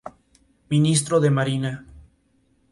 [0.71, 1.71] Ministro de Marina.